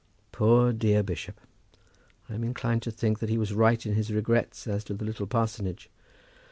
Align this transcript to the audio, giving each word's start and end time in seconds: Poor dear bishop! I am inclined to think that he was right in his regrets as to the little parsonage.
Poor 0.31 0.73
dear 0.73 1.03
bishop! 1.03 1.39
I 2.27 2.33
am 2.33 2.43
inclined 2.43 2.81
to 2.81 2.89
think 2.91 3.19
that 3.19 3.29
he 3.29 3.37
was 3.37 3.53
right 3.53 3.85
in 3.85 3.93
his 3.93 4.09
regrets 4.11 4.65
as 4.65 4.83
to 4.85 4.95
the 4.95 5.05
little 5.05 5.27
parsonage. 5.27 5.91